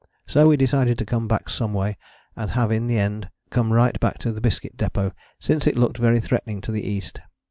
[0.25, 1.95] "So we decided to come back some way,
[2.35, 5.99] and have in the end come right back to the Biscuit Depôt, since it looked
[5.99, 7.21] very threatening to the east.